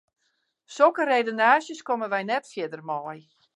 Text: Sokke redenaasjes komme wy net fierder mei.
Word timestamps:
Sokke 0.75 1.03
redenaasjes 1.09 1.83
komme 1.89 2.07
wy 2.13 2.21
net 2.25 2.45
fierder 2.51 2.83
mei. 2.89 3.19